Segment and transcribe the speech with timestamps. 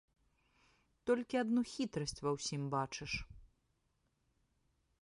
[1.09, 3.11] Толькі адну хітрасць ва ўсім бачыш.